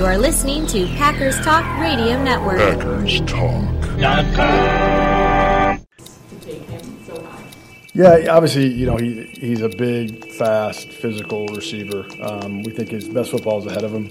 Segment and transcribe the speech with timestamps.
[0.00, 2.56] You are listening to Packers Talk Radio Network.
[2.58, 3.98] Packers Talk.
[7.92, 12.06] Yeah, obviously, you know he he's a big, fast, physical receiver.
[12.22, 14.08] Um, we think his best football is ahead of him.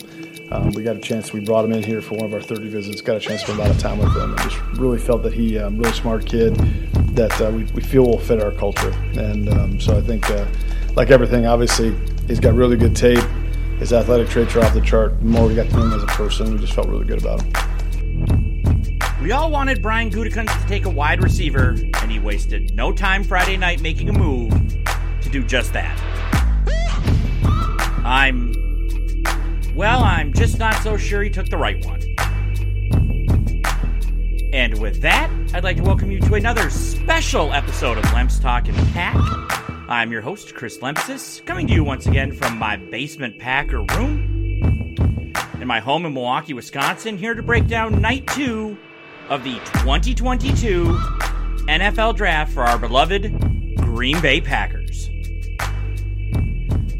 [0.51, 1.33] Um, we got a chance.
[1.33, 3.01] We brought him in here for one of our 30 visits.
[3.01, 4.35] Got a chance to spend a lot of time with him.
[4.35, 6.55] And just really felt that he, um, really smart kid,
[7.15, 8.91] that uh, we, we feel will fit our culture.
[9.17, 10.45] And um, so I think, uh,
[10.93, 11.97] like everything, obviously
[12.27, 13.25] he's got really good tape.
[13.79, 15.17] His athletic traits are off the chart.
[15.19, 17.21] The more we got to know him as a person, we just felt really good
[17.21, 18.99] about him.
[19.23, 21.69] We all wanted Brian Gutekunst to take a wide receiver,
[22.01, 24.51] and he wasted no time Friday night making a move
[25.21, 25.97] to do just that.
[28.03, 28.53] I'm.
[29.73, 32.01] Well, I'm just not so sure he took the right one.
[34.51, 38.67] And with that, I'd like to welcome you to another special episode of Lemps Talk
[38.67, 39.68] and Pack.
[39.89, 45.33] I'm your host, Chris Lempesis, coming to you once again from my basement Packer room
[45.59, 48.77] in my home in Milwaukee, Wisconsin, here to break down night two
[49.29, 50.85] of the 2022
[51.65, 53.33] NFL Draft for our beloved
[53.77, 55.09] Green Bay Packers.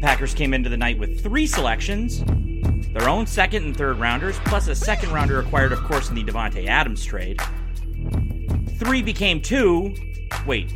[0.00, 2.24] Packers came into the night with three selections
[2.92, 6.24] their own second and third rounders, plus a second rounder acquired, of course, in the
[6.24, 7.40] Davante Adams trade.
[8.80, 9.94] Three became two.
[10.44, 10.74] Wait.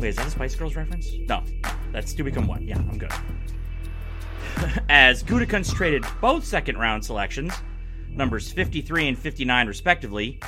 [0.00, 1.12] Wait, is that a Spice Girls reference?
[1.28, 1.42] No.
[1.92, 2.66] That's two become one.
[2.66, 3.12] Yeah, I'm good.
[4.88, 7.52] As Gutekunst traded both second round selections,
[8.08, 10.40] numbers 53 and 59 respectively,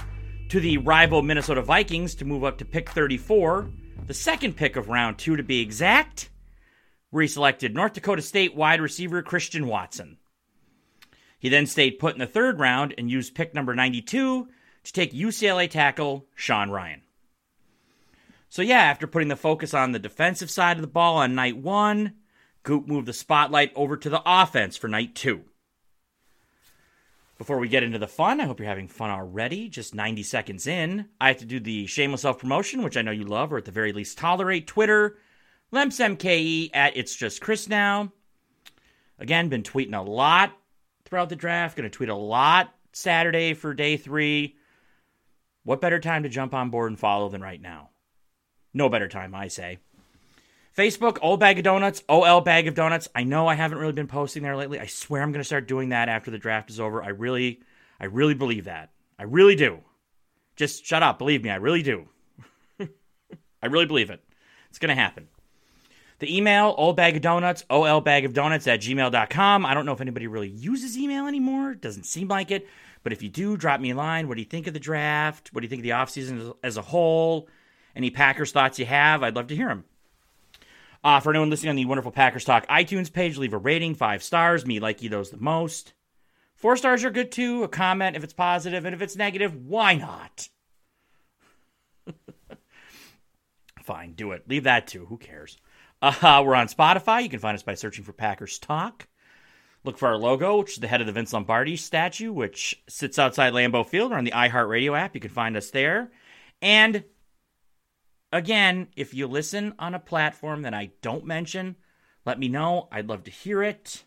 [0.48, 3.68] to the rival Minnesota Vikings to move up to pick 34,
[4.06, 6.30] the second pick of round two to be exact,
[7.10, 10.16] where he selected North Dakota State wide receiver Christian Watson.
[11.38, 14.48] He then stayed put in the third round and used pick number 92
[14.84, 17.02] to take UCLA tackle Sean Rhyan.
[18.52, 21.56] So, yeah, after putting the focus on the defensive side of the ball on night
[21.56, 22.16] one,
[22.62, 25.44] Gute moved the spotlight over to the offense for night two.
[27.38, 29.70] Before we get into the fun, I hope you're having fun already.
[29.70, 33.10] Just 90 seconds in, I have to do the shameless self promotion, which I know
[33.10, 34.66] you love, or at the very least tolerate.
[34.66, 35.16] Twitter,
[35.72, 38.12] LempsMKE at It's Just Chris now.
[39.18, 40.52] Again, been tweeting a lot
[41.06, 41.74] throughout the draft.
[41.74, 44.56] Going to tweet a lot Saturday for day three.
[45.64, 47.88] What better time to jump on board and follow than right now?
[48.74, 49.78] No better time, I say.
[50.76, 53.08] Facebook, Old Bag of Donuts, OL Bag of Donuts.
[53.14, 54.80] I know I haven't really been posting there lately.
[54.80, 57.02] I swear I'm going to start doing that after the draft is over.
[57.02, 57.60] I really,
[58.00, 58.90] I really believe that.
[59.18, 59.80] I really do.
[60.56, 61.18] Just shut up.
[61.18, 62.08] Believe me, I really do.
[62.80, 64.24] I really believe it.
[64.70, 65.28] It's going to happen.
[66.20, 69.66] The email, old bag of donuts, ol bag of donuts at gmail.com.
[69.66, 71.74] I don't know if anybody really uses email anymore.
[71.74, 72.66] Doesn't seem like it.
[73.02, 74.28] But if you do, drop me a line.
[74.28, 75.50] What do you think of the draft?
[75.52, 77.48] What do you think of the offseason as a whole?
[77.94, 79.22] Any Packers thoughts you have?
[79.22, 79.84] I'd love to hear them.
[81.04, 84.22] Uh, for anyone listening on the wonderful Packers Talk iTunes page, leave a rating, five
[84.22, 84.64] stars.
[84.64, 85.94] Me like you those the most.
[86.54, 87.64] Four stars are good too.
[87.64, 90.48] A comment if it's positive, and if it's negative, why not?
[93.82, 94.48] Fine, do it.
[94.48, 95.06] Leave that too.
[95.06, 95.58] Who cares?
[96.00, 97.22] Uh, we're on Spotify.
[97.22, 99.08] You can find us by searching for Packers Talk.
[99.84, 103.18] Look for our logo, which is the head of the Vince Lombardi statue, which sits
[103.18, 105.16] outside Lambeau Field or on the iHeartRadio app.
[105.16, 106.12] You can find us there.
[106.60, 107.02] And
[108.32, 111.76] again, if you listen on a platform that I don't mention,
[112.24, 112.88] let me know.
[112.90, 114.04] I'd love to hear it.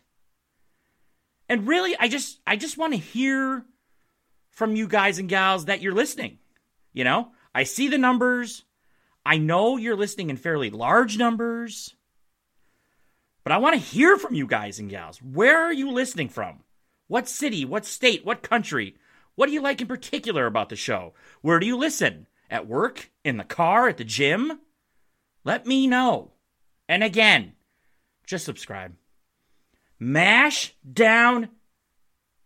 [1.48, 3.64] And really, I just I just want to hear
[4.50, 6.38] from you guys and gals that you're listening.
[6.92, 8.64] You know, I see the numbers.
[9.24, 11.94] I know you're listening in fairly large numbers.
[13.44, 15.22] But I want to hear from you guys and gals.
[15.22, 16.64] Where are you listening from?
[17.06, 18.96] What city, what state, what country?
[19.36, 21.14] What do you like in particular about the show?
[21.42, 22.26] Where do you listen?
[22.50, 23.10] At work?
[23.24, 23.88] In the car?
[23.88, 24.60] At the gym?
[25.44, 26.32] Let me know.
[26.88, 27.52] And again,
[28.26, 28.94] just subscribe.
[29.98, 31.48] Mash down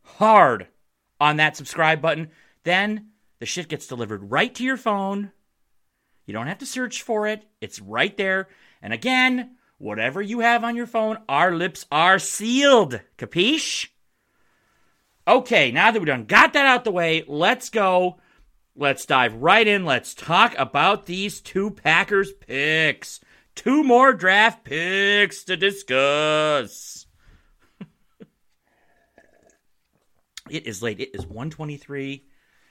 [0.02, 0.68] hard
[1.18, 2.30] on that subscribe button.
[2.64, 5.32] Then the shit gets delivered right to your phone.
[6.26, 8.48] You don't have to search for it, it's right there.
[8.82, 13.00] And again, whatever you have on your phone, our lips are sealed.
[13.18, 13.88] Capiche?
[15.26, 18.18] Okay, now that we done got that out the way, let's go.
[18.76, 19.84] Let's dive right in.
[19.84, 23.20] Let's talk about these two Packers picks.
[23.54, 27.06] Two more draft picks to discuss.
[30.50, 31.00] it is late.
[31.00, 32.24] It is 123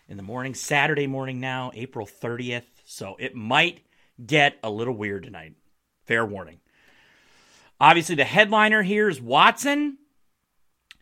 [0.08, 2.64] in the morning, Saturday morning now, April 30th.
[2.86, 3.82] So it might
[4.26, 5.54] get a little weird tonight.
[6.06, 6.60] Fair warning.
[7.80, 9.98] Obviously, the headliner here is Watson.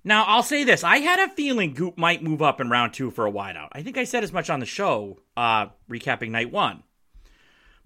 [0.07, 0.85] Now, I'll say this.
[0.85, 3.67] I had a feeling Gute might move up in round two for a wideout.
[3.73, 6.83] I think I said as much on the show, uh, recapping night one.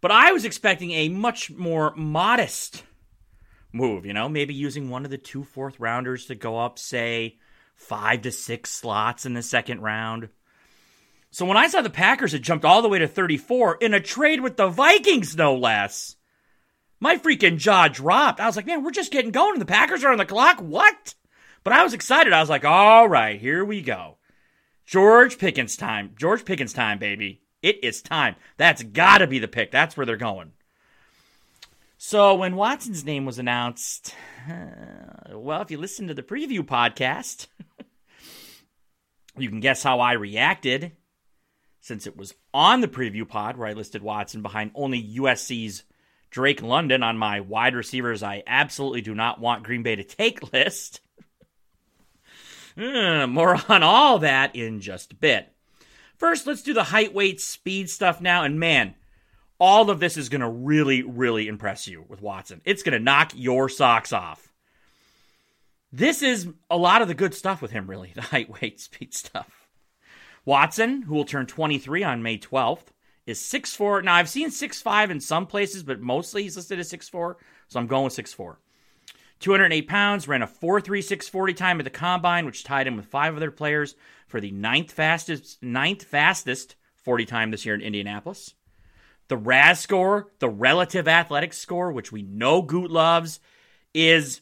[0.01, 2.83] But I was expecting a much more modest
[3.73, 7.39] move, you know, maybe using one of the two fourth rounders to go up, say,
[7.73, 10.29] five to six slots in the second round.
[11.31, 13.99] So when I saw the Packers had jumped all the way to 34 in a
[13.99, 16.17] trade with the Vikings, no less,
[16.99, 18.39] my freaking jaw dropped.
[18.39, 20.59] I was like, man, we're just getting going the Packers are on the clock.
[20.59, 21.15] What?
[21.63, 22.33] But I was excited.
[22.33, 24.17] I was like, all right, here we go.
[24.85, 26.13] George Pickens time.
[26.17, 27.41] George Pickens time, baby.
[27.61, 28.35] It is time.
[28.57, 29.71] That's got to be the pick.
[29.71, 30.53] That's where they're going.
[31.97, 34.15] So when Watson's name was announced,
[34.49, 37.47] uh, well, if you listen to the preview podcast,
[39.37, 40.93] you can guess how I reacted
[41.79, 45.83] since it was on the preview pod where I listed Watson behind only USC's
[46.31, 50.53] Drake London on my wide receivers I absolutely do not want Green Bay to take
[50.53, 51.01] list.
[52.77, 55.51] Uh, more on all that in just a bit.
[56.17, 58.43] First, let's do the height, weight, speed stuff now.
[58.43, 58.95] And man,
[59.59, 62.61] all of this is going to really, really impress you with Watson.
[62.65, 64.51] It's going to knock your socks off.
[65.91, 69.13] This is a lot of the good stuff with him, really the height, weight, speed
[69.13, 69.67] stuff.
[70.45, 72.87] Watson, who will turn 23 on May 12th,
[73.25, 74.03] is 6'4.
[74.03, 77.35] Now, I've seen 6'5 in some places, but mostly he's listed as 6'4,
[77.67, 78.55] so I'm going with 6'4.
[79.41, 83.51] 208 pounds, ran a 4.3640 time at the combine, which tied him with five other
[83.51, 83.95] players
[84.27, 88.53] for the ninth fastest, ninth fastest 40 time this year in Indianapolis.
[89.27, 93.39] The RAS score, the relative athletics score, which we know Gute loves,
[93.93, 94.41] is,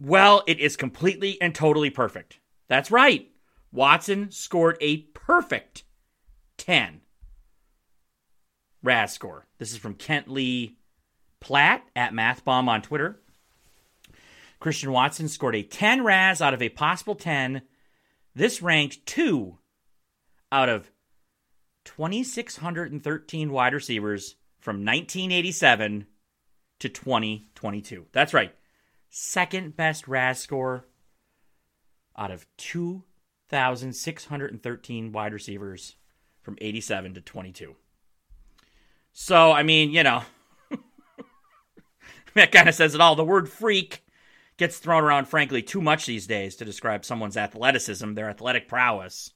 [0.00, 2.40] well, it is completely and totally perfect.
[2.68, 3.28] That's right.
[3.72, 5.84] Watson scored a perfect
[6.56, 7.02] 10
[8.82, 9.46] RAS score.
[9.58, 10.76] This is from Kent Lee
[11.40, 13.20] Platt at MathBomb on Twitter.
[14.60, 17.62] Christian Watson scored a 10 RAS out of a possible 10.
[18.34, 19.58] This ranked two
[20.52, 20.90] out of
[21.84, 26.06] 2,613 wide receivers from 1987
[26.78, 28.06] to 2022.
[28.12, 28.54] That's right.
[29.08, 30.86] Second best RAS score
[32.16, 35.96] out of 2,613 wide receivers
[36.42, 37.74] from 87 to 22.
[39.12, 40.22] So, I mean, you know,
[42.34, 43.16] that kind of says it all.
[43.16, 44.04] The word freak
[44.60, 49.32] gets thrown around, frankly, too much these days to describe someone's athleticism, their athletic prowess.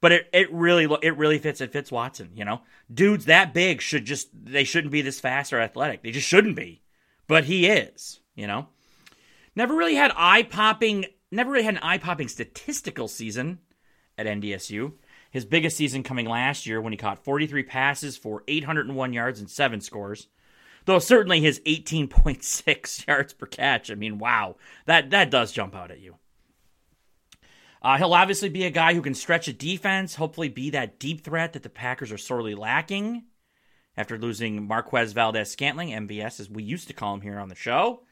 [0.00, 2.62] But it, it really it really fits it fits Watson, you know.
[2.92, 6.02] Dudes that big should just they shouldn't be this fast or athletic.
[6.02, 6.82] They just shouldn't be.
[7.26, 8.68] But he is, you know.
[9.56, 13.58] Never really had eye popping never really had an eye popping statistical season
[14.16, 14.92] at NDSU.
[15.32, 19.50] His biggest season coming last year when he caught 43 passes for 801 yards and
[19.50, 20.28] 7 scores.
[20.88, 24.56] Though certainly his 18.6 yards per catch, I mean, wow,
[24.86, 26.14] that, that does jump out at you.
[27.82, 31.22] Uh, he'll obviously be a guy who can stretch a defense, hopefully be that deep
[31.22, 33.24] threat that the Packers are sorely lacking
[33.98, 38.04] after losing Marquez Valdes-Scantling, MVS, as we used to call him here on the show,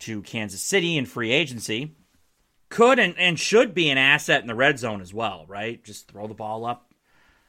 [0.00, 1.96] to Kansas City in free agency.
[2.68, 5.82] Could and, and should be an asset in the red zone as well, right?
[5.82, 6.92] Just throw the ball up,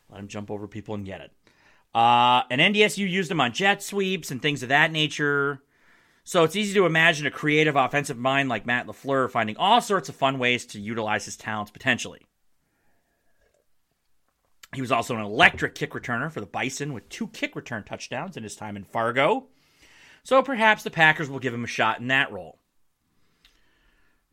[0.09, 1.33] let him jump over people and get it.
[1.97, 5.63] Uh, and NDSU used him on jet sweeps and things of that nature.
[6.23, 10.07] So it's easy to imagine a creative offensive mind like Matt LaFleur finding all sorts
[10.07, 12.21] of fun ways to utilize his talents potentially.
[14.75, 18.37] He was also an electric kick returner for the Bison with two kick return touchdowns
[18.37, 19.47] in his time in Fargo.
[20.21, 22.59] So perhaps the Packers will give him a shot in that role.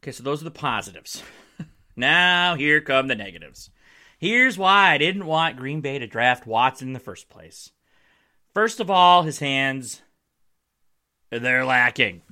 [0.03, 1.23] Okay, so those are the positives.
[1.97, 3.71] now here come the negatives.
[4.25, 7.73] Here's why I didn't want Green Bay to draft Watson in the first place.
[8.55, 10.01] First of all, his hands,
[11.29, 12.23] they're lacking.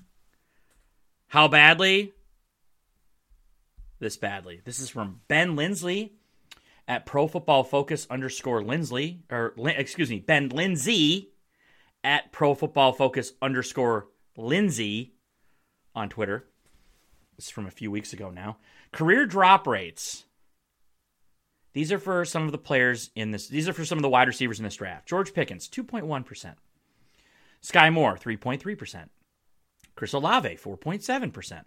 [1.29, 2.15] How badly?
[3.99, 4.63] This badly.
[4.65, 6.15] This is from Ben Lindsley
[6.89, 11.29] at Pro Football Focus underscore Lindsley, or excuse me, Ben Lindsay
[12.03, 15.13] at Pro Football Focus underscore Lindsay
[15.95, 16.47] on Twitter.
[17.37, 18.57] This is from a few weeks ago now.
[18.93, 20.25] Career drop rates
[21.73, 23.49] these are for some of the players in this.
[23.49, 25.09] These are for some of the wide receivers in this draft.
[25.09, 26.55] George Pickens, 2.1%.
[27.63, 29.09] Skyy Moore, 3.3%.
[29.95, 31.65] Chris Olave, 4.7%.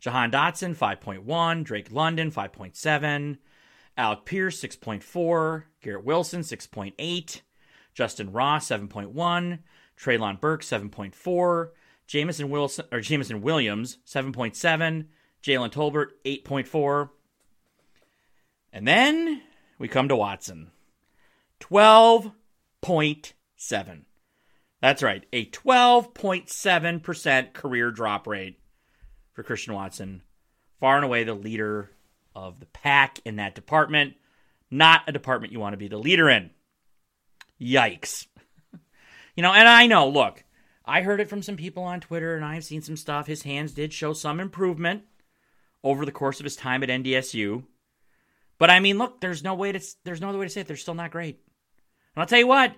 [0.00, 1.64] Jahan Dotson, 5.1.
[1.64, 3.38] Drake London, 5.7.
[3.96, 5.64] Alec Pierce, 6.4.
[5.82, 7.40] Garrett Wilson, 6.8.
[7.96, 9.58] Justyn Ross, 7.1.
[9.98, 11.70] Treylon Burke, 7.4.
[12.06, 15.06] Jameson Wilson or Jameson Williams, 7.7.
[15.42, 17.10] Jalen Tolbert, 8.4.
[18.72, 19.42] And then
[19.78, 20.70] we come to Watson
[21.60, 24.02] 12.7.
[24.80, 28.60] That's right, a 12.7% career drop rate
[29.32, 30.22] for Christian Watson.
[30.78, 31.90] Far and away the leader
[32.34, 34.14] of the pack in that department.
[34.70, 36.50] Not a department you want to be the leader in.
[37.60, 38.28] Yikes.
[39.34, 40.44] you know, and I know, look,
[40.84, 43.26] I heard it from some people on Twitter and I've seen some stuff.
[43.26, 45.02] His hands did show some improvement
[45.82, 47.64] over the course of his time at NDSU.
[48.58, 50.66] But I mean, look, there's no way to there's no other way to say it.
[50.66, 51.40] They're still not great.
[52.14, 52.74] And I'll tell you what,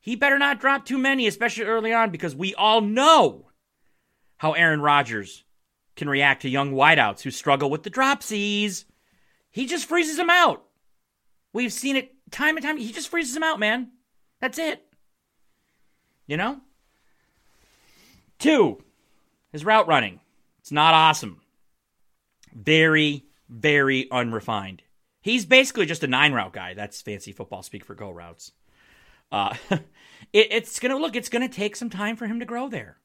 [0.00, 3.46] he better not drop too many, especially early on, because we all know
[4.38, 5.44] how Aaron Rodgers
[5.96, 8.84] can react to young wideouts who struggle with the dropsies.
[9.50, 10.64] He just freezes them out.
[11.52, 12.76] We've seen it time and time.
[12.76, 13.90] He just freezes them out, man.
[14.40, 14.82] That's it.
[16.26, 16.60] You know?
[18.38, 18.82] Two,
[19.52, 20.20] his route running.
[20.60, 21.40] It's not awesome.
[22.54, 24.82] Very, very unrefined.
[25.20, 26.74] He's basically just a nine route guy.
[26.74, 28.52] That's fancy football speak for go routes.
[29.30, 29.54] Uh,
[30.32, 31.16] it, it's gonna look.
[31.16, 32.96] It's gonna take some time for him to grow there,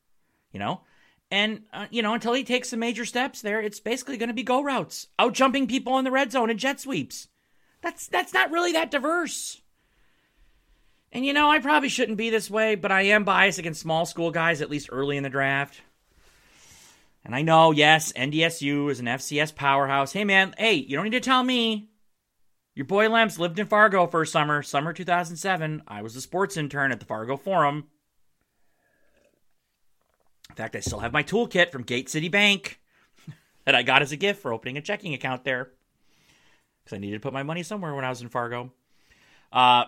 [0.51, 0.81] you know.
[1.31, 4.43] And uh, you know, until he takes some major steps there, it's basically gonna be
[4.43, 7.27] go routes, out jumping people in the red zone and jet sweeps.
[7.81, 9.61] That's that's not really that diverse.
[11.11, 14.05] And you know, I probably shouldn't be this way, but I am biased against small
[14.05, 15.81] school guys, at least early in the draft.
[17.23, 20.13] And I know, yes, NDSU is an FCS powerhouse.
[20.13, 21.89] Hey, man, hey, you don't need to tell me.
[22.75, 25.81] Your boy Lemps lived in Fargo for a summer, summer 2007.
[25.87, 27.85] I was a sports intern at the Fargo Forum.
[30.49, 32.81] In fact, I still have my toolkit from Gate City Bank
[33.65, 35.71] that I got as a gift for opening a checking account there
[36.83, 38.73] because I needed to put my money somewhere when I was in Fargo.
[39.53, 39.85] Uh,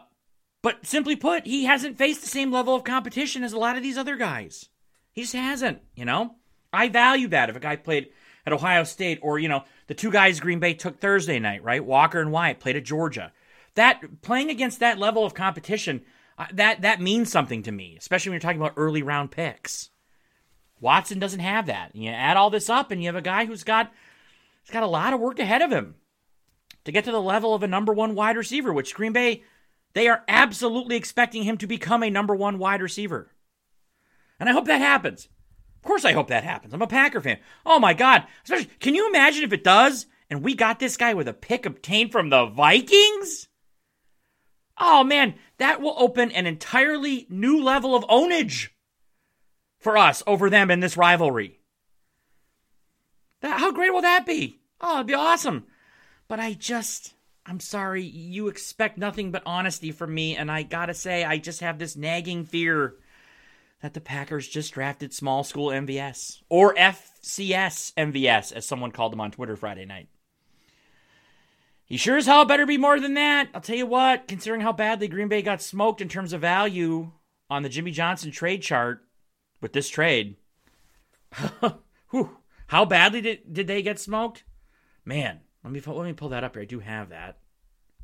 [0.61, 3.83] but simply put, he hasn't faced the same level of competition as a lot of
[3.83, 4.69] these other guys.
[5.11, 6.35] He just hasn't, you know?
[6.71, 8.09] I value that if a guy played
[8.47, 11.83] at Ohio State or, you know, the two guys Green Bay took Thursday night, right?
[11.83, 13.33] Walker and Wyatt played at Georgia.
[13.75, 16.03] That playing against that level of competition,
[16.37, 19.89] uh, that that means something to me, especially when you're talking about early round picks.
[20.79, 21.93] Watson doesn't have that.
[21.93, 23.91] You add all this up and you have a guy who's got
[24.63, 25.95] he's got a lot of work ahead of him
[26.85, 29.43] to get to the level of a number 1 wide receiver, which Green Bay
[29.91, 33.33] they are absolutely expecting him to become a number 1 wide receiver.
[34.39, 35.27] And I hope that happens.
[35.87, 36.73] Course, I hope that happens.
[36.73, 37.39] I'm a Packer fan.
[37.65, 38.25] Oh my God.
[38.43, 41.65] Especially, can you imagine if it does and we got this guy with a pick
[41.65, 43.47] obtained from the Vikings?
[44.77, 48.67] Oh man, that will open an entirely new level of ownage
[49.79, 51.61] for us over them in this rivalry.
[53.39, 54.59] That, how great will that be?
[54.81, 55.67] Oh, it'd be awesome.
[56.27, 57.13] But I just,
[57.45, 61.61] I'm sorry, you expect nothing but honesty from me, and I gotta say, I just
[61.61, 62.95] have this nagging fear
[63.81, 69.21] that the Packers just drafted small school MVS or FCS MVS, as someone called them
[69.21, 70.09] on Twitter Friday night.
[71.85, 73.49] He sure as hell better be more than that.
[73.53, 77.11] I'll tell you what, considering how badly Green Bay got smoked in terms of value
[77.49, 79.05] on the Jimmy Johnson trade chart
[79.61, 80.35] with this trade,
[82.09, 84.43] whew, how badly did, did they get smoked?
[85.05, 86.63] Man, let me, let me pull that up here.
[86.63, 87.37] I do have that,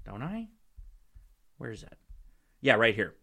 [0.06, 0.48] don't I?
[1.58, 1.98] Where is that?
[2.62, 3.16] Yeah, right here.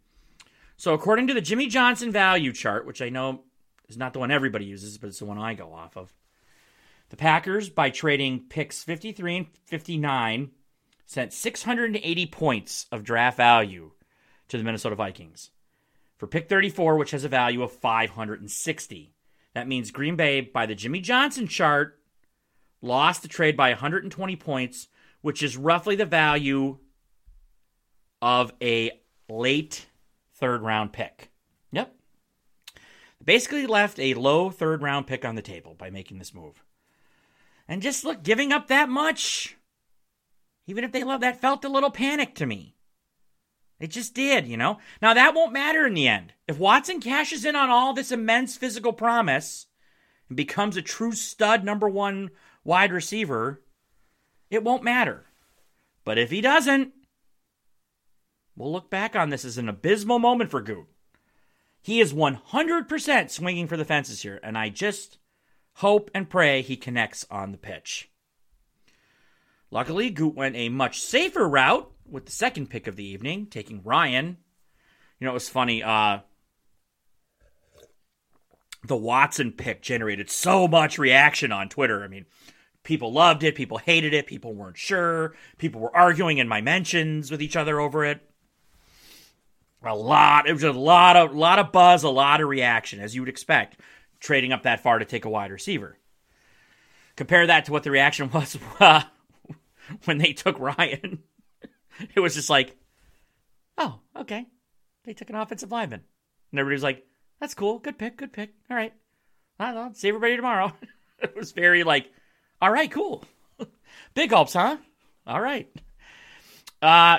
[0.81, 3.43] So, according to the Jimmy Johnson value chart, which I know
[3.91, 6.11] is not the one everybody uses, but it's the one I go off of,
[7.11, 10.53] the Packers, by trading picks 53 and 59,
[11.05, 13.91] sent 680 points of draft value
[14.49, 15.51] to the Minnesota Vikings.
[16.17, 19.13] For pick 34, which has a value of 560.
[19.53, 22.01] That means Green Bay, by the Jimmy Johnson chart,
[22.81, 24.89] lost the trade by 120 points,
[25.21, 26.79] which is roughly the value
[28.23, 28.93] of a
[29.29, 29.85] late
[30.41, 31.31] third round pick.
[31.73, 31.95] Yep.
[33.25, 36.63] Basically left a low third round pick on the table by making this move.
[37.69, 39.57] And just look, giving up that much,
[40.67, 42.75] even if they love that, felt a little panic to me.
[43.79, 44.79] It just did, you know?
[45.01, 46.35] Now, that won't matter in the end.
[46.47, 49.67] If Watson cashes in on all this immense physical promise
[50.29, 52.31] and becomes a true stud number one
[52.63, 53.63] wide receiver,
[54.51, 55.25] it won't matter.
[56.05, 56.93] But if he doesn't,
[58.57, 60.87] We'll look back on this as an abysmal moment for Gute.
[61.83, 65.19] He is 100% swinging for the fences here, and I just
[65.75, 68.11] hope and pray he connects on the pitch.
[69.71, 73.83] Luckily, Gute went a much safer route with the second pick of the evening, taking
[73.83, 74.37] Rhyan.
[75.19, 75.83] You know, it was funny.
[75.83, 76.19] Uh,
[78.85, 82.03] the Watson pick generated so much reaction on Twitter.
[82.03, 82.27] I mean,
[82.83, 87.31] people loved it, people hated it, people weren't sure, people were arguing in my mentions
[87.31, 88.30] with each other over it
[89.89, 90.47] a lot.
[90.49, 93.29] It was a lot of lot of buzz, a lot of reaction, as you would
[93.29, 93.79] expect,
[94.19, 95.97] trading up that far to take a wide receiver.
[97.17, 99.03] Compare that to what the reaction was uh,
[100.05, 101.19] when they took Rhyan.
[102.15, 102.77] it was just like,
[103.79, 104.47] oh, okay,
[105.05, 106.03] they took an offensive lineman,
[106.51, 107.07] and everybody's like,
[107.41, 108.53] that's cool, good pick, good pick.
[108.71, 108.93] All right,
[109.59, 110.73] I'll see everybody tomorrow.
[111.23, 112.11] it was very like,
[112.61, 113.25] all right, cool,
[114.15, 114.77] big hopes, huh?
[115.27, 115.71] All right.
[116.83, 117.19] Uh,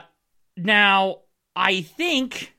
[0.58, 1.20] now
[1.56, 2.56] I think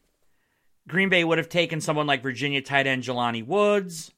[0.89, 4.13] Green Bay would have taken someone like Virginia tight end Jelani Woods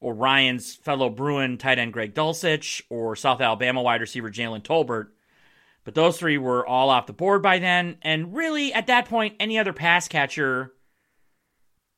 [0.00, 5.08] or Rhyan's fellow Bruin tight end Greg Dulcich, or South Alabama wide receiver Jalen Tolbert.
[5.84, 7.96] But those three were all off the board by then.
[8.02, 10.72] And really, at that point, any other pass catcher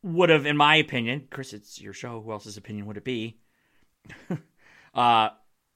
[0.02, 2.20] would have, in my opinion, Chris, it's your show.
[2.20, 3.38] Who else's opinion would it be?
[4.94, 5.30] uh,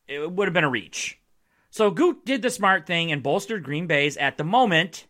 [0.07, 1.19] it would have been a reach.
[1.71, 5.07] So Gute did the smart thing and bolstered Green Bay's, at the moment,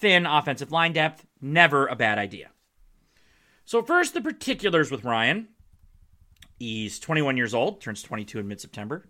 [0.00, 1.24] thin offensive line depth.
[1.40, 2.50] Never a bad idea.
[3.64, 5.46] So, first, the particulars with Rhyan.
[6.58, 9.06] He's 21 years old, turns 22 in mid September.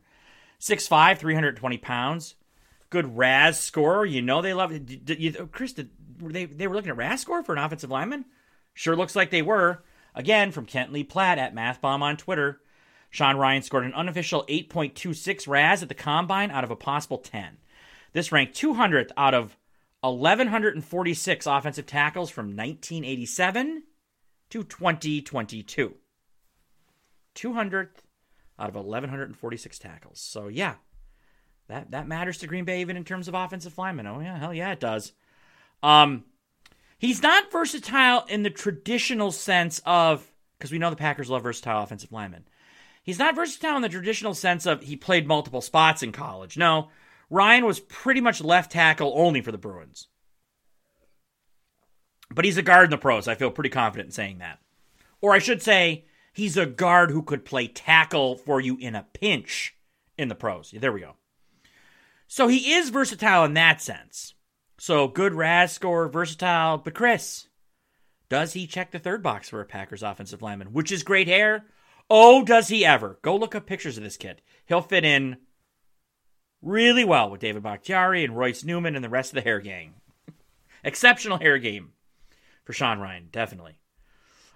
[0.61, 2.35] 6'5, 320 pounds.
[2.91, 4.05] Good RAS score.
[4.05, 5.53] You know they love it.
[5.53, 5.91] Chris, did,
[6.21, 8.25] they, they were looking at RAS score for an offensive lineman?
[8.75, 9.83] Sure looks like they were.
[10.15, 12.61] Again, from Kent Lee Platt at MathBomb on Twitter.
[13.11, 17.59] Sean Rhyan scored an unofficial 8.26 RAS at the combine out of a possible 10.
[18.13, 19.57] This ranked 200th out of
[20.03, 23.83] 1,146 offensive tackles from 1987
[24.51, 25.95] to 2022.
[27.35, 27.89] 200th
[28.59, 30.21] out of 1,146 tackles.
[30.21, 30.75] So, yeah,
[31.69, 34.07] that, that matters to Green Bay even in terms of offensive linemen.
[34.07, 35.13] Oh, yeah, hell yeah, it does.
[35.83, 36.25] Um,
[36.99, 40.29] he's not versatile in the traditional sense of,
[40.59, 42.45] because we know the Packers love versatile offensive linemen.
[43.03, 46.59] He's not versatile in the traditional sense of he played multiple spots in college.
[46.59, 46.89] No,
[47.31, 50.09] Rhyan was pretty much left tackle only for the Bruins.
[52.31, 53.29] But he's a guard in the pros.
[53.29, 54.59] I feel pretty confident in saying that.
[55.21, 59.07] Or I should say, he's a guard who could play tackle for you in a
[59.15, 59.75] pinch
[60.17, 60.71] in the pros.
[60.71, 61.17] There we go.
[62.27, 64.35] So he is versatile in that sense.
[64.79, 66.79] So good RAS score, versatile.
[66.79, 67.49] But Chris,
[68.29, 71.65] does he check the third box for a Packers offensive lineman, which is great hair,
[72.11, 73.19] Oh, does he ever?
[73.23, 74.41] Go look up pictures of this kid.
[74.67, 75.37] He'll fit in
[76.63, 79.95] really well with David Bakhtiari and Royce Newman and the rest of the hair gang.
[80.85, 81.93] Exceptional hair game
[82.65, 83.79] for Sean Rhyan, definitely.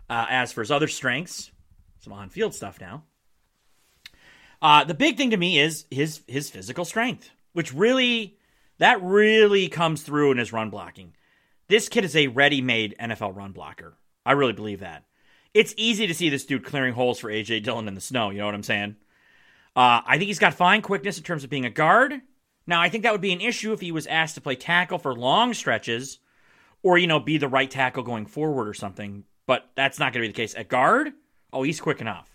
[0.09, 1.51] Uh, as for his other strengths,
[2.01, 3.05] some on-field stuff now.
[4.61, 8.37] Uh, the big thing to me is his his physical strength, which really
[8.79, 11.15] that really comes through in his run blocking.
[11.69, 13.97] This kid is a ready-made NFL run blocker.
[14.25, 15.05] I really believe that
[15.55, 18.31] it's easy to see this dude clearing holes for AJ Dillon in the snow.
[18.31, 18.97] You know what I'm saying?
[19.75, 22.21] Uh, I think he's got fine quickness in terms of being a guard.
[22.67, 24.99] Now, I think that would be an issue if he was asked to play tackle
[24.99, 26.19] for long stretches
[26.83, 29.25] or, you know, be the right tackle going forward or something.
[29.47, 30.55] But that's not going to be the case.
[30.55, 31.13] At guard,
[31.53, 32.29] oh, he's quick enough.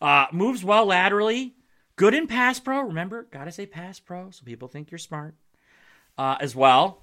[0.00, 1.54] Uh, moves well laterally.
[1.96, 2.82] Good in pass pro.
[2.82, 5.34] Remember, got to say pass pro so people think you're smart
[6.18, 7.02] uh, as well.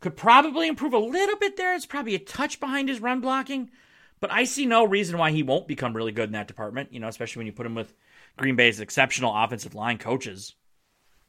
[0.00, 1.74] Could probably improve a little bit there.
[1.74, 3.70] It's probably a touch behind his run blocking.
[4.18, 7.00] But I see no reason why he won't become really good in that department, you
[7.00, 7.94] know, especially when you put him with
[8.36, 10.54] Green Bay's exceptional offensive line coaches.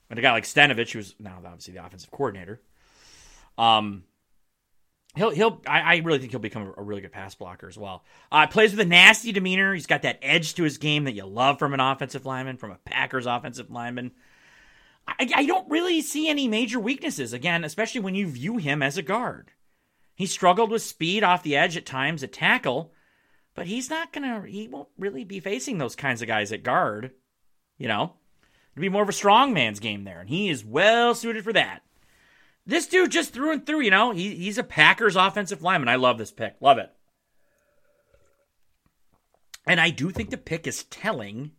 [0.09, 2.61] And a guy like Stenavich, who's now obviously the offensive coordinator.
[3.57, 4.03] Um,
[5.15, 8.03] he'll he'll I, I really think he'll become a, really good pass blocker as well.
[8.31, 9.73] Uh, plays with a nasty demeanor.
[9.73, 12.71] He's got that edge to his game that you love from an offensive lineman, from
[12.71, 14.11] a Packers offensive lineman.
[15.07, 17.33] I, I don't really see any major weaknesses.
[17.33, 19.51] Again, especially when you view him as a guard.
[20.15, 22.93] He struggled with speed off the edge at times at tackle,
[23.55, 27.11] but he's not to, he won't really be facing those kinds of guys at guard.
[27.77, 28.13] You know,
[28.73, 31.53] it'll be more of a strong man's game there, and he is well suited for
[31.53, 31.81] that.
[32.65, 35.89] This dude just through and through, you know, he, he's a Packers offensive lineman.
[35.89, 36.55] I love this pick.
[36.61, 36.91] Love it.
[39.67, 41.51] And I do think the pick is telling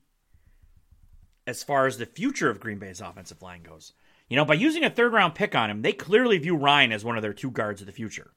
[1.46, 3.92] as far as the future of Green Bay's offensive line goes.
[4.28, 7.04] You know, by using a third round pick on him, they clearly view Rhyan as
[7.04, 8.32] one of their two guards of the future.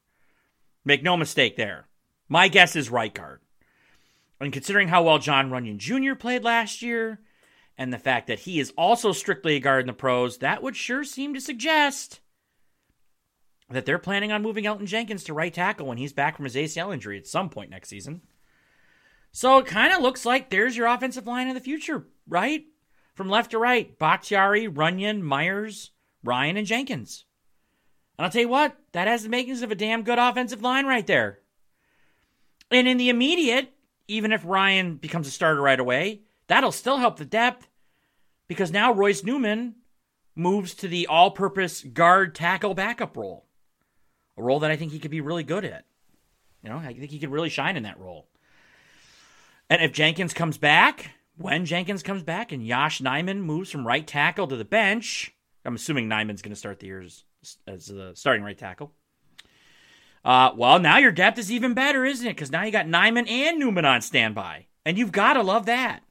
[0.84, 1.86] Make no mistake there.
[2.28, 3.40] My guess is right guard.
[4.40, 6.14] And considering how well John Runyan Jr.
[6.14, 7.20] played last year,
[7.78, 10.76] and the fact that he is also strictly a guard in the pros, that would
[10.76, 12.20] sure seem to suggest
[13.70, 16.54] that they're planning on moving Elgton Jenkins to right tackle when he's back from his
[16.54, 18.22] ACL injury at some point next season.
[19.32, 22.64] So it kind of looks like there's your offensive line of the future, right?
[23.14, 25.90] From left to right, Bakhtiari, Runyan, Myers,
[26.24, 27.24] Rhyan, and Jenkins.
[28.16, 30.86] And I'll tell you what, that has the makings of a damn good offensive line
[30.86, 31.40] right there.
[32.70, 33.72] And in the immediate,
[34.08, 37.68] even if Rhyan becomes a starter right away, that'll still help the depth
[38.48, 39.76] because now Royce Newman
[40.34, 43.46] moves to the all purpose guard tackle backup role.
[44.36, 45.86] A role that I think he could be really good at.
[46.62, 48.28] You know, I think he could really shine in that role.
[49.70, 54.06] And if Jenkins comes back, when Jenkins comes back and Yosh Nijman moves from right
[54.06, 57.24] tackle to the bench, I'm assuming Nijman's going to start the years
[57.66, 58.92] as the starting right tackle.
[60.26, 62.34] Uh, well, now your depth is even better, isn't it?
[62.34, 64.66] Because now you got Nijman and Newman on standby.
[64.84, 66.02] And you've got to love that.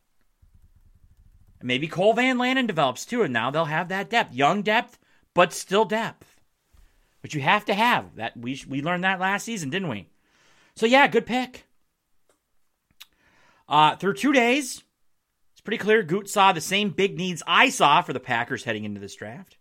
[1.62, 4.34] Maybe Cole Van Lanen develops too, and now they'll have that depth.
[4.34, 4.98] Young depth,
[5.34, 6.40] but still depth.
[7.22, 8.38] But you have to have that.
[8.38, 10.08] We, we learned that last season, didn't we?
[10.76, 11.66] So, yeah, good pick.
[13.68, 14.82] Uh, through two days,
[15.52, 18.86] it's pretty clear Gute saw the same big needs I saw for the Packers heading
[18.86, 19.58] into this draft.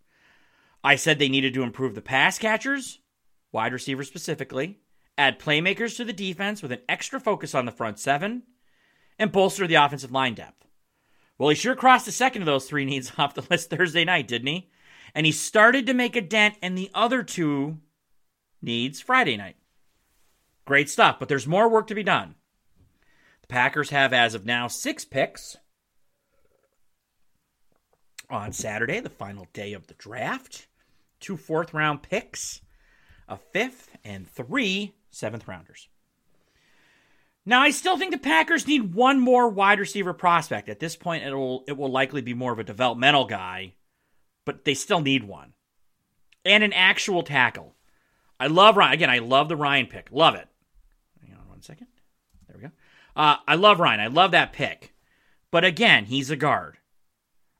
[0.84, 3.00] I said they needed to improve the pass catchers,
[3.54, 4.80] wide receivers specifically,
[5.16, 8.42] add playmakers to the defense with an extra focus on the front seven,
[9.18, 10.66] and bolster the offensive line depth.
[11.38, 14.28] Well, he sure crossed the second of those three needs off the list Thursday night,
[14.28, 14.70] didn't he?
[15.14, 17.78] And he started to make a dent in the other two
[18.60, 19.56] needs Friday night.
[20.64, 22.34] Great stuff, but there's more work to be done.
[23.42, 25.56] The Packers have, as of now, six picks
[28.30, 30.66] on Saturday, the final day of the draft.
[31.20, 32.62] Two fourth round picks,
[33.28, 35.88] a fifth, and three seventh rounders.
[37.46, 40.68] Now, I still think the Packers need one more wide receiver prospect.
[40.68, 43.74] At this point, it will it will likely be more of a developmental guy,
[44.44, 45.52] but they still need one,
[46.44, 47.74] and an actual tackle.
[48.40, 49.10] I love Rhyan again.
[49.10, 50.08] I love the Rhyan pick.
[50.10, 50.48] Love it.
[51.20, 51.86] Hang on one second.
[52.48, 52.72] There we go.
[53.14, 54.00] Uh, I love Rhyan.
[54.00, 54.94] I love that pick,
[55.50, 56.78] but again, he's a guard.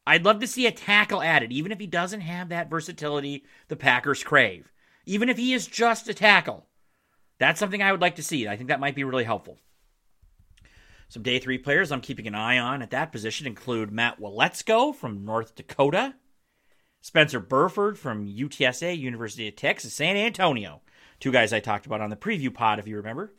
[0.06, 3.76] I'd love to see a tackle added, even if he doesn't have that versatility the
[3.76, 4.70] Packers crave.
[5.06, 6.66] Even if he is just a tackle,
[7.38, 8.48] that's something I would like to see.
[8.48, 9.58] I think that might be really helpful.
[11.08, 14.94] Some day three players I'm keeping an eye on at that position include Matt Waletzko
[14.94, 16.14] from North Dakota,
[17.00, 20.80] Spencer Burford from UTSA, University of Texas, San Antonio.
[21.20, 23.34] Two guys I talked about on the preview pod, if you remember.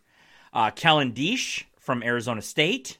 [0.53, 2.99] Uh, Kellen Diesch from Arizona State.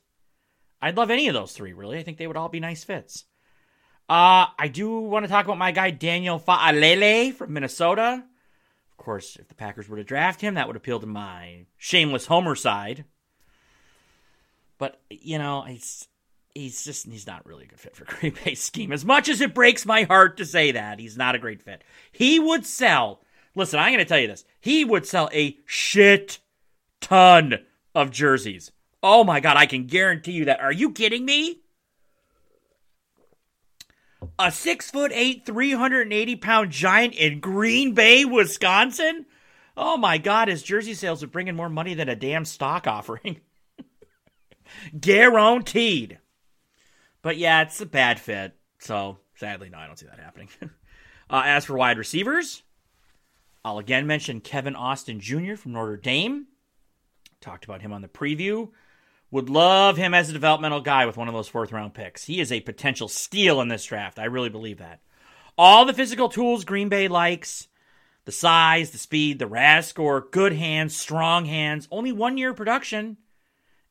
[0.82, 1.98] I'd love any of those three, really.
[1.98, 3.26] I think they would all be nice fits.
[4.10, 8.24] Uh, I do want to talk about my guy Daniel Faalele from Minnesota.
[8.98, 12.28] Of course, if the Packers were to draft him, that would appeal to my shameless
[12.28, 13.04] homer side.
[14.78, 16.08] But you know, he's
[16.54, 18.92] he's just he's not really a good fit for Green Bay's scheme.
[18.92, 21.84] As much as it breaks my heart to say that, he's not a great fit.
[22.12, 23.22] He would sell.
[23.54, 24.46] Listen, I'm going to tell you this.
[24.60, 26.40] He would sell a shit
[27.02, 27.60] ton
[27.94, 28.72] of jerseys.
[29.04, 30.62] Oh my god, I can guarantee you that.
[30.62, 31.62] Are you kidding me?
[34.38, 39.26] A six foot eight, 380 pound giant in Green Bay, Wisconsin?
[39.78, 42.88] Oh my god, his jersey sales would bring in more money than a damn stock
[42.88, 43.40] offering.
[45.00, 46.20] Guaranteed.
[47.22, 48.56] But yeah, it's a bad fit.
[48.80, 50.50] So sadly, no, I don't see that happening.
[51.30, 52.62] uh, as for wide receivers,
[53.64, 55.56] I'll again mention Kevin Austin Jr.
[55.56, 56.48] from Notre Dame.
[57.42, 58.70] Talked about him on the preview.
[59.32, 62.26] Would love him as a developmental guy with one of those fourth round picks.
[62.26, 64.20] He is a potential steal in this draft.
[64.20, 65.02] I really believe that.
[65.58, 67.68] All the physical tools Green Bay likes
[68.26, 73.18] the size, the speed, the RAS score, good hands, strong hands, only one year production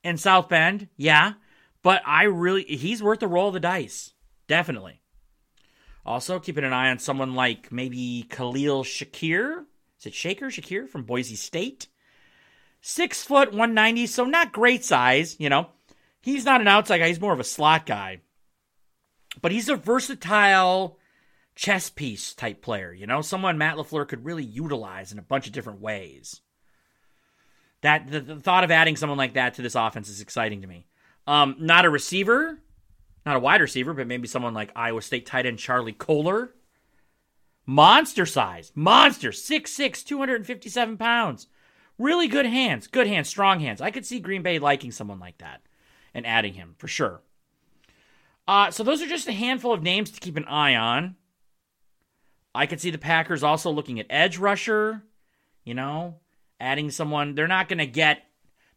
[0.03, 1.35] in South Bend, yeah.
[1.83, 4.13] But I really, he's worth the roll of the dice.
[4.47, 5.01] Definitely.
[6.07, 9.65] Also, keeping an eye on someone like maybe Khalil Shakir.
[9.99, 10.47] Is it Shaker?
[10.47, 11.89] Shakir from Boise State?
[12.87, 15.69] Six foot, 190, so not great size, you know.
[16.21, 18.21] He's not an outside guy, he's more of a slot guy.
[19.41, 20.99] But he's a versatile
[21.57, 25.47] chess piece type player, you know, someone Matt LaFleur could really utilize in a bunch
[25.47, 26.43] of different ways
[27.81, 30.67] that the, the, thought of adding someone like that to this offense is exciting to
[30.67, 30.87] me.
[31.27, 32.59] Um, not a receiver,
[33.25, 36.53] not a wide receiver, but maybe someone like Iowa State tight end Charlie Kolar.
[37.65, 41.47] Monster size, monster, 6'6, 257 pounds.
[41.99, 43.81] Really good hands, good hands, strong hands.
[43.81, 45.63] I could see Green Bay liking someone like that
[46.13, 47.23] and adding him for sure.
[48.47, 51.17] Uh, so those are just a handful of names to keep an eye on.
[52.55, 55.03] I could see the Packers also looking at edge rusher,
[55.65, 56.17] you know,
[56.61, 57.35] adding someone.
[57.35, 58.25] They're not going to get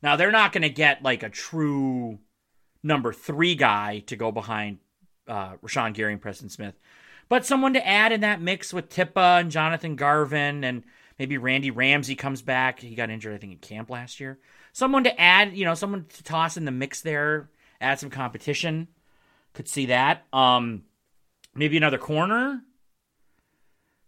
[0.02, 0.16] now.
[0.16, 2.20] They're not going to get like a true
[2.82, 4.80] number three guy to go behind
[5.28, 6.76] uh, Rashan Gary and Preston Smith,
[7.30, 10.84] but someone to add in that mix with Tippa and Jonathan Garvin and
[11.20, 12.80] maybe Randy Ramsey comes back.
[12.80, 14.40] He got injured, I think, in camp last year.
[14.74, 17.50] Someone to add, you know, someone to toss in the mix there,
[17.82, 18.88] add some competition.
[19.54, 20.26] Could see that.
[20.32, 20.84] Um,
[21.56, 22.62] maybe another corner.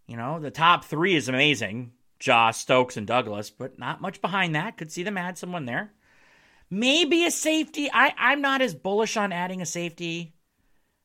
[0.06, 1.92] You know, the top three is amazing.
[2.18, 4.76] Josh, Stokes, and Douglas, but not much behind that.
[4.76, 5.92] Could see them add someone there.
[6.68, 7.90] Maybe a safety.
[7.92, 10.34] I, I'm not as bullish on adding a safety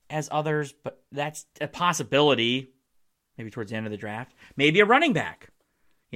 [0.09, 2.73] as others, but that's a possibility.
[3.37, 4.33] Maybe towards the end of the draft.
[4.55, 5.49] Maybe a running back.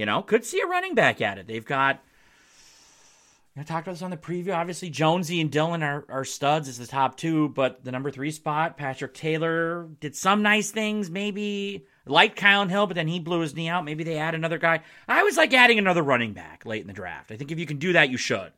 [0.00, 1.46] You know, could see a running back at it.
[1.46, 2.02] They've got.
[3.54, 4.56] I talked about this on the preview.
[4.56, 8.30] Obviously, Jonesy and Dillon are, are studs as the top two, but the number three
[8.30, 11.10] spot, Patrick Taylor did some nice things.
[11.10, 13.84] Maybe like Kylin Hill, but then he blew his knee out.
[13.84, 14.80] Maybe they add another guy.
[15.06, 17.30] I was like adding another running back late in the draft.
[17.30, 18.54] I think if you can do that, you should.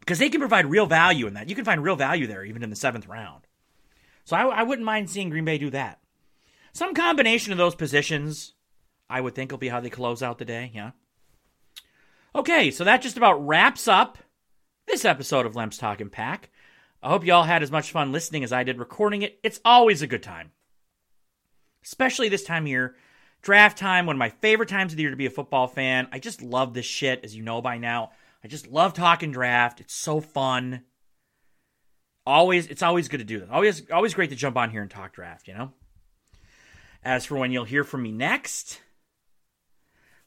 [0.00, 1.48] Because they can provide real value in that.
[1.48, 3.46] You can find real value there, even in the seventh round.
[4.24, 6.00] So I, I wouldn't mind seeing Green Bay do that.
[6.72, 8.54] Some combination of those positions,
[9.10, 10.70] I would think, will be how they close out the day.
[10.72, 10.92] Yeah.
[12.34, 14.18] Okay, so that just about wraps up
[14.86, 16.50] this episode of Lemps Talking Pack.
[17.02, 19.40] I hope you all had as much fun listening as I did recording it.
[19.42, 20.52] It's always a good time,
[21.84, 22.94] especially this time of year.
[23.42, 26.08] Draft time, one of my favorite times of the year to be a football fan.
[26.12, 28.10] I just love this shit, as you know by now.
[28.44, 29.80] I just love talking draft.
[29.80, 30.82] It's so fun.
[32.26, 33.48] Always, it's always good to do this.
[33.50, 35.48] Always, always great to jump on here and talk draft.
[35.48, 35.72] You know.
[37.02, 38.80] As for when you'll hear from me next,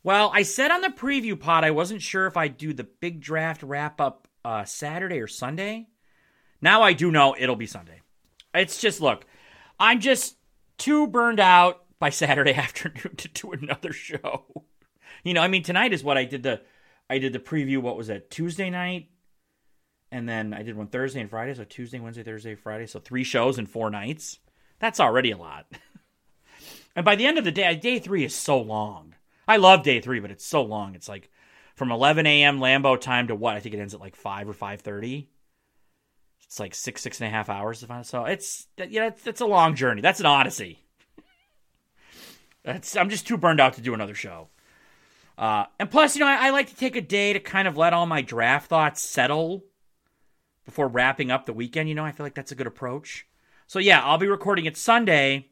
[0.03, 3.21] well, I said on the preview pod I wasn't sure if I'd do the big
[3.21, 5.87] draft wrap up uh, Saturday or Sunday.
[6.61, 8.01] Now I do know it'll be Sunday.
[8.53, 9.25] It's just look,
[9.79, 10.35] I'm just
[10.77, 14.65] too burned out by Saturday afternoon to do another show.
[15.23, 16.61] You know, I mean tonight is what I did the
[17.09, 18.29] I did the preview what was it?
[18.29, 19.09] Tuesday night
[20.13, 23.23] and then I did one Thursday and Friday, so Tuesday, Wednesday, Thursday, Friday, so three
[23.23, 24.37] shows in four nights.
[24.77, 25.65] That's already a lot.
[26.95, 29.15] and by the end of the day, day 3 is so long.
[29.47, 30.95] I love day 3, but it's so long.
[30.95, 31.29] It's like
[31.75, 32.59] from 11 a.m.
[32.59, 33.55] Lambeau time to what?
[33.55, 35.27] I think it ends at like 5 or 5.30.
[36.45, 37.83] It's like six, six and a half hours.
[38.03, 40.01] So it's, know, it's, it's a long journey.
[40.01, 40.83] That's an odyssey.
[42.63, 44.49] That's, I'm just too burned out to do another show.
[45.37, 47.75] Uh, and plus, you know, I, I like to take a day to kind of
[47.75, 49.65] let all my draft thoughts settle
[50.63, 51.89] before wrapping up the weekend.
[51.89, 53.25] You know, I feel like that's a good approach.
[53.67, 55.47] So yeah, I'll be recording it Sunday,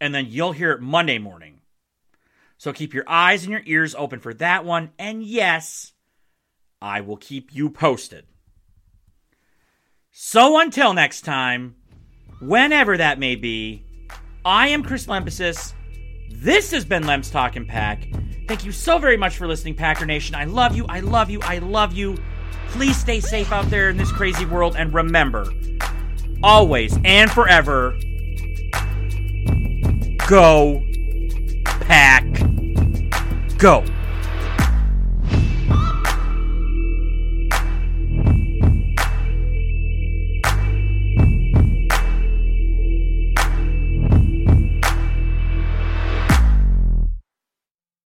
[0.00, 1.59] and then you'll hear it Monday morning.
[2.60, 4.90] So keep your eyes and your ears open for that one.
[4.98, 5.94] And yes,
[6.82, 8.26] I will keep you posted.
[10.10, 11.76] So until next time,
[12.38, 13.86] whenever that may be,
[14.44, 15.72] I am Chris Lempesis.
[16.30, 18.06] This has been Lemps Talking Pack.
[18.46, 20.34] Thank you so very much for listening, Packer Nation.
[20.34, 20.84] I love you.
[20.86, 21.40] I love you.
[21.40, 22.18] I love you.
[22.72, 24.76] Please stay safe out there in this crazy world.
[24.76, 25.50] And remember,
[26.42, 27.98] always and forever,
[30.28, 30.84] go,
[31.90, 32.24] pack,
[33.58, 33.84] go.